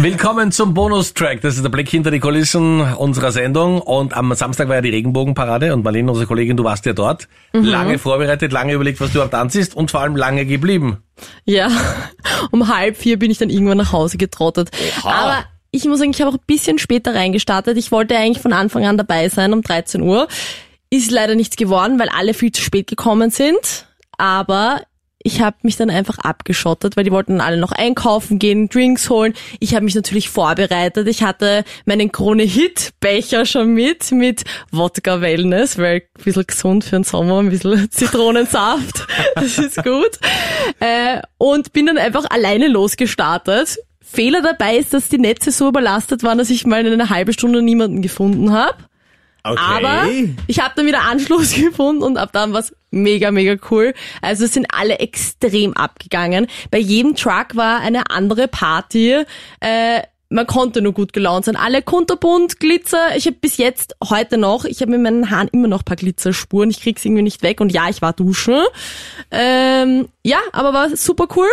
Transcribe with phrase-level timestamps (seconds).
[0.00, 1.40] Willkommen zum Bonustrack.
[1.40, 3.80] Das ist der Blick hinter die Kulissen unserer Sendung.
[3.80, 7.26] Und am Samstag war ja die Regenbogenparade und Marlene, unsere Kollegin, du warst ja dort.
[7.52, 7.64] Mhm.
[7.64, 10.98] Lange vorbereitet, lange überlegt, was du überhaupt anziehst und vor allem lange geblieben.
[11.44, 11.68] Ja,
[12.52, 14.70] um halb vier bin ich dann irgendwann nach Hause getrottet.
[15.02, 15.10] Oha.
[15.10, 17.76] Aber ich muss sagen, ich habe auch ein bisschen später reingestartet.
[17.76, 20.28] Ich wollte eigentlich von Anfang an dabei sein, um 13 Uhr.
[20.90, 23.88] Ist leider nichts geworden, weil alle viel zu spät gekommen sind.
[24.16, 24.80] Aber
[25.22, 29.10] ich habe mich dann einfach abgeschottet, weil die wollten dann alle noch einkaufen gehen, Drinks
[29.10, 29.34] holen.
[29.58, 31.08] Ich habe mich natürlich vorbereitet.
[31.08, 36.84] Ich hatte meinen Krone Hit Becher schon mit mit Wodka Wellness, weil ein bisschen gesund
[36.84, 39.06] für den Sommer, ein bisschen Zitronensaft.
[39.34, 40.18] das ist gut.
[40.78, 43.78] Äh, und bin dann einfach alleine losgestartet.
[44.00, 47.32] Fehler dabei ist, dass die Netze so überlastet waren, dass ich mal in einer halben
[47.32, 48.76] Stunde niemanden gefunden habe.
[49.52, 49.60] Okay.
[49.60, 50.08] Aber
[50.46, 53.94] ich habe dann wieder Anschluss gefunden und ab dann war es mega, mega cool.
[54.22, 56.46] Also es sind alle extrem abgegangen.
[56.70, 59.24] Bei jedem Truck war eine andere Party.
[59.60, 61.56] Äh, man konnte nur gut gelaunt sein.
[61.56, 63.16] Alle kunterbunt, Glitzer.
[63.16, 66.70] Ich habe bis jetzt, heute noch, ich habe mit meinen Haaren immer noch paar Glitzerspuren.
[66.70, 67.60] Ich krieg's irgendwie nicht weg.
[67.60, 68.62] Und ja, ich war duschen.
[69.30, 71.48] Ähm, ja, aber war super cool.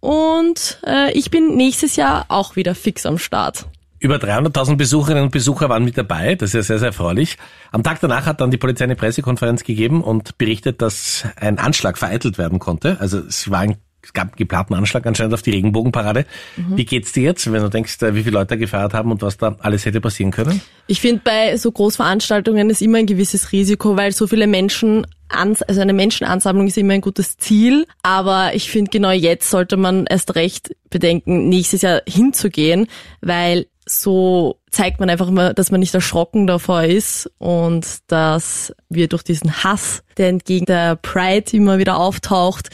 [0.00, 3.66] Und äh, ich bin nächstes Jahr auch wieder fix am Start.
[4.00, 6.34] Über 300.000 Besucherinnen und Besucher waren mit dabei.
[6.34, 7.36] Das ist ja sehr, sehr erfreulich.
[7.72, 11.98] Am Tag danach hat dann die Polizei eine Pressekonferenz gegeben und berichtet, dass ein Anschlag
[11.98, 12.96] vereitelt werden konnte.
[13.00, 16.24] Also es war ein es gab einen geplanten Anschlag anscheinend auf die Regenbogenparade.
[16.56, 16.76] Mhm.
[16.76, 19.36] Wie geht's dir jetzt, wenn du denkst, äh, wie viele Leute gefeiert haben und was
[19.36, 20.62] da alles hätte passieren können?
[20.86, 25.80] Ich finde, bei so Großveranstaltungen ist immer ein gewisses Risiko, weil so viele Menschen also
[25.82, 30.34] eine Menschenansammlung ist immer ein gutes Ziel, aber ich finde genau jetzt sollte man erst
[30.36, 32.86] recht bedenken, nächstes Jahr hinzugehen,
[33.20, 39.08] weil so zeigt man einfach immer, dass man nicht erschrocken davor ist und dass wir
[39.08, 42.68] durch diesen Hass, der entgegen der Pride immer wieder auftaucht,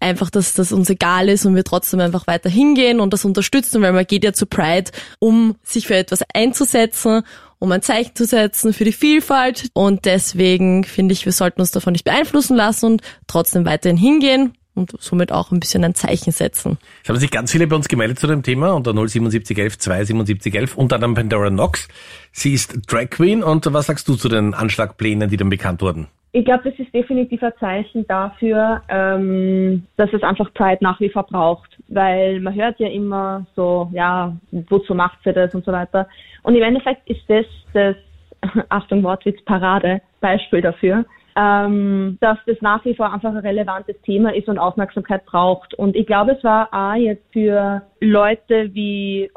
[0.00, 3.82] einfach, dass das uns egal ist und wir trotzdem einfach weiter hingehen und das unterstützen,
[3.82, 7.22] weil man geht ja zu Pride, um sich für etwas einzusetzen,
[7.58, 9.70] um ein Zeichen zu setzen für die Vielfalt.
[9.72, 14.52] Und deswegen finde ich, wir sollten uns davon nicht beeinflussen lassen und trotzdem weiterhin hingehen
[14.76, 16.78] und somit auch ein bisschen ein Zeichen setzen.
[17.02, 20.96] Es haben sich ganz viele bei uns gemeldet zu dem Thema unter 07711 27711 unter
[20.96, 21.88] anderem Pandora Knox.
[22.32, 26.08] Sie ist Drag Queen und was sagst du zu den Anschlagplänen, die dann bekannt wurden?
[26.32, 31.08] Ich glaube, das ist definitiv ein Zeichen dafür, ähm, dass es einfach Pride nach wie
[31.08, 34.36] vor braucht, weil man hört ja immer so, ja,
[34.68, 36.06] wozu macht sie das und so weiter.
[36.42, 37.96] Und im Endeffekt ist das das,
[38.68, 44.34] Achtung Wortwitz, Parade, Beispiel dafür, ähm, dass das nach wie vor einfach ein relevantes Thema
[44.34, 45.74] ist und Aufmerksamkeit braucht.
[45.74, 49.30] Und ich glaube, es war auch jetzt für Leute wie,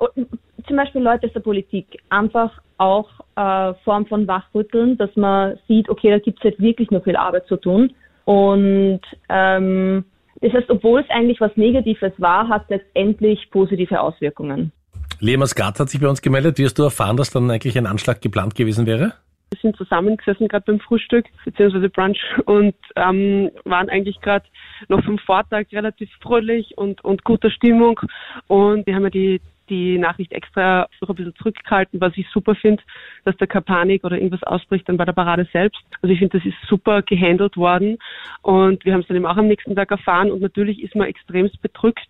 [0.68, 5.90] zum Beispiel Leute aus der Politik, einfach auch äh, Form von Wachrütteln, dass man sieht,
[5.90, 7.94] okay, da gibt es jetzt wirklich noch viel Arbeit zu tun.
[8.24, 10.06] Und ähm,
[10.42, 14.72] das heißt, obwohl es eigentlich was Negatives war, hat es letztendlich positive Auswirkungen.
[15.20, 16.58] Lea Maskat hat sich bei uns gemeldet.
[16.58, 19.14] Wie hast du erfahren, dass dann eigentlich ein Anschlag geplant gewesen wäre?
[19.52, 21.88] Wir sind zusammengesessen gerade beim Frühstück bzw.
[21.88, 24.46] Brunch und ähm, waren eigentlich gerade
[24.88, 28.00] noch vom Vortag relativ fröhlich und, und guter Stimmung
[28.48, 32.56] und wir haben ja die die Nachricht extra noch ein bisschen zurückgehalten, was ich super
[32.56, 32.84] finde,
[33.26, 35.82] dass da keine Panik oder irgendwas ausbricht dann bei der Parade selbst.
[36.02, 37.98] Also ich finde, das ist super gehandelt worden
[38.42, 41.08] und wir haben es dann eben auch am nächsten Tag erfahren und natürlich ist man
[41.08, 42.10] extremst bedrückt.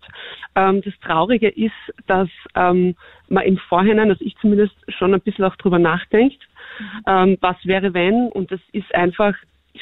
[0.54, 1.72] Ähm, das Traurige ist,
[2.06, 2.94] dass ähm,
[3.28, 6.38] man im Vorhinein, also ich zumindest schon ein bisschen auch drüber nachdenkt,
[7.06, 9.34] ähm, was wäre wenn und das ist einfach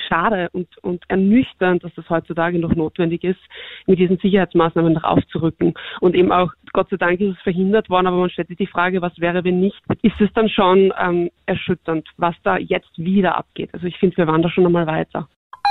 [0.07, 3.41] schade und, und ernüchternd, dass das heutzutage noch notwendig ist,
[3.87, 5.75] mit diesen Sicherheitsmaßnahmen darauf zu rücken.
[6.01, 8.69] Und eben auch, Gott sei Dank ist es verhindert worden, aber man stellt sich die
[8.69, 13.37] Frage, was wäre, wenn nicht, ist es dann schon ähm, erschütternd, was da jetzt wieder
[13.37, 13.71] abgeht.
[13.73, 15.29] Also ich finde, wir waren da schon einmal weiter.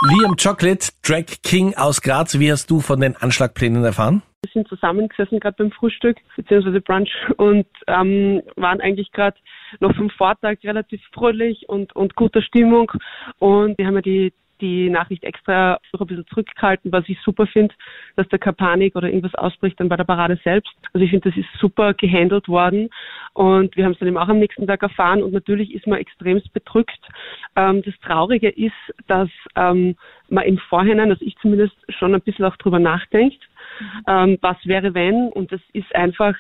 [0.09, 4.21] Liam Chocolate, Drag King aus Graz, wie hast du von den Anschlagplänen erfahren?
[4.43, 6.81] Wir sind zusammengesessen gerade beim Frühstück bzw.
[6.81, 9.37] Brunch und ähm, waren eigentlich gerade
[9.79, 12.91] noch vom Vortag relativ fröhlich und, und guter Stimmung
[13.39, 17.47] und wir haben ja die die Nachricht extra noch ein bisschen zurückgehalten, was ich super
[17.47, 17.73] finde,
[18.15, 20.73] dass da keine Panik oder irgendwas ausbricht dann bei der Parade selbst.
[20.93, 22.89] Also ich finde, das ist super gehandelt worden
[23.33, 25.99] und wir haben es dann eben auch am nächsten Tag erfahren und natürlich ist man
[25.99, 26.99] extremst bedrückt.
[27.55, 28.73] Ähm, das Traurige ist,
[29.07, 29.95] dass ähm,
[30.29, 33.39] man im Vorhinein, also ich zumindest schon ein bisschen auch drüber nachdenkt,
[33.79, 34.03] mhm.
[34.07, 36.35] ähm, was wäre wenn und das ist einfach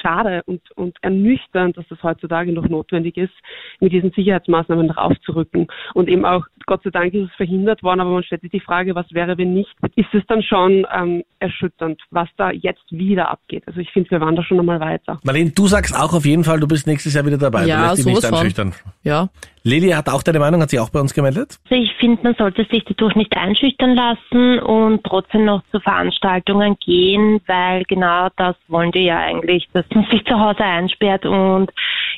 [0.00, 3.32] schade und, und ernüchternd, dass das heutzutage noch notwendig ist,
[3.80, 5.68] mit diesen Sicherheitsmaßnahmen aufzurücken.
[5.94, 8.60] Und eben auch, Gott sei Dank ist es verhindert worden, aber man stellt sich die
[8.60, 13.30] Frage, was wäre, wenn nicht, ist es dann schon ähm, erschütternd, was da jetzt wieder
[13.30, 13.64] abgeht.
[13.66, 15.18] Also ich finde, wir waren da schon einmal weiter.
[15.24, 17.64] Marlene, du sagst auch auf jeden Fall, du bist nächstes Jahr wieder dabei.
[17.64, 18.74] Ja, du lässt dich nicht einschüchtern.
[19.02, 19.30] Ja.
[19.62, 21.58] Lili hat auch deine Meinung, hat sich auch bei uns gemeldet.
[21.70, 26.76] Also ich finde, man sollte sich dadurch nicht einschüchtern lassen und trotzdem noch zu Veranstaltungen
[26.84, 31.70] gehen, weil genau das wollen die ja eigentlich, dass man sich zu Hause einsperrt und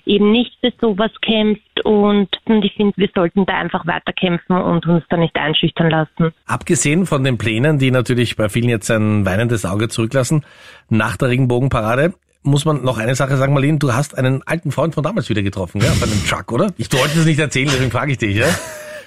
[0.06, 2.28] eben nicht für sowas kämpft und
[2.62, 6.32] ich finde, wir sollten da einfach weiterkämpfen und uns da nicht einschüchtern lassen.
[6.46, 10.44] Abgesehen von den Plänen, die natürlich bei vielen jetzt ein weinendes Auge zurücklassen,
[10.88, 14.94] nach der Regenbogenparade, muss man noch eine Sache sagen, Marlene, du hast einen alten Freund
[14.94, 16.68] von damals wieder getroffen, ja, auf einem Truck, oder?
[16.78, 18.46] Ich wollte es nicht erzählen, deswegen frage ich dich, ja?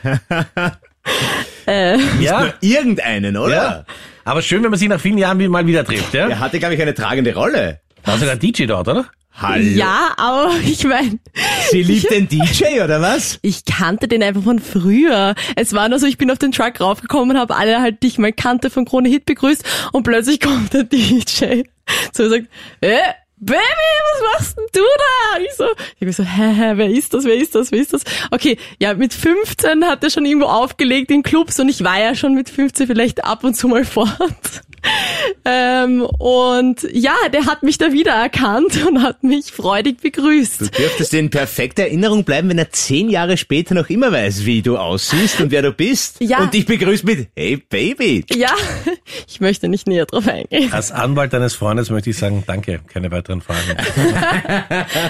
[1.67, 3.55] Äh, Ja, Irgendeinen, oder?
[3.55, 3.85] ja.
[4.25, 6.27] Aber schön, wenn man sich nach vielen Jahren mal wieder trifft, ja?
[6.29, 7.79] Er hatte, glaube ich, eine tragende Rolle.
[8.05, 9.05] War sogar DJ dort, oder?
[9.35, 9.63] Hallo.
[9.63, 11.19] ja, aber ich meine,
[11.71, 13.39] Sie liebt den DJ, oder was?
[13.41, 15.35] ich kannte den einfach von früher.
[15.55, 18.17] Es war nur so, ich bin auf den Truck raufgekommen, habe alle halt, die ich
[18.19, 21.63] mal kannte von Krone Hit begrüßt und plötzlich kommt der DJ
[22.13, 22.47] so sagt,
[22.81, 22.99] äh,
[23.45, 25.37] Baby, was machst denn du da?
[25.37, 25.65] Und ich so,
[25.95, 28.03] ich bin so, hä, hä, wer ist das, wer ist das, wer ist das?
[28.31, 32.15] Okay, ja, mit 15 hat er schon irgendwo aufgelegt in Clubs und ich war ja
[32.15, 34.11] schon mit 15 vielleicht ab und zu mal fort.
[35.45, 40.77] Ähm, und ja, der hat mich da wieder erkannt und hat mich freudig Du begrüßt.
[40.77, 44.77] dürftest in perfekter Erinnerung bleiben, wenn er zehn Jahre später noch immer weiß, wie du
[44.77, 46.17] aussiehst und wer du bist.
[46.21, 46.39] Ja.
[46.39, 48.25] Und dich begrüßt mit, hey Baby.
[48.33, 48.51] Ja,
[49.27, 50.71] ich möchte nicht näher drauf eingehen.
[50.71, 53.77] Als Anwalt deines Freundes möchte ich sagen, danke, keine weiteren Fragen.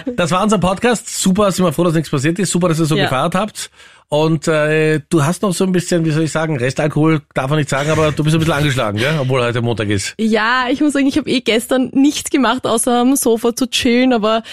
[0.15, 1.07] das war unser Podcast.
[1.21, 2.51] Super, sind wir froh, dass nichts passiert ist.
[2.51, 3.03] Super, dass ihr so Ja.
[3.05, 3.69] gefeiert habt.
[4.09, 7.59] Und äh, du hast noch so ein bisschen, wie soll ich sagen, Restalkohol darf man
[7.59, 9.17] nicht sagen, aber du bist ein bisschen angeschlagen, gell?
[9.19, 10.13] obwohl heute Montag ist.
[10.19, 14.13] Ja, ich muss sagen, ich habe eh gestern nichts gemacht, außer am Sofa zu chillen,
[14.13, 14.43] aber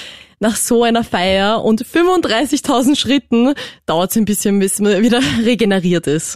[0.41, 3.53] nach so einer Feier und 35.000 Schritten
[3.85, 6.29] dauert es ein bisschen, bis man wieder regeneriert ist.